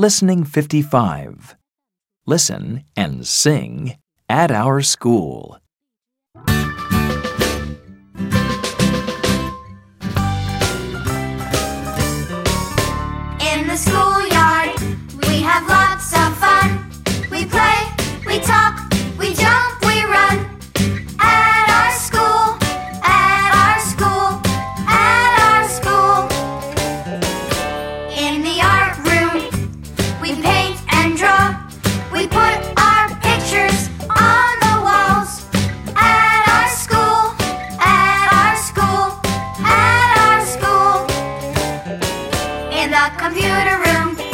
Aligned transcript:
Listening 0.00 0.44
55. 0.44 1.56
Listen 2.24 2.84
and 2.96 3.26
sing 3.26 3.98
at 4.30 4.50
our 4.50 4.80
school. 4.80 5.58
In 13.42 13.66
the 13.68 13.76
school. 13.76 14.19
in 42.82 42.90
the 42.90 43.10
computer 43.18 43.76
room. 43.84 44.29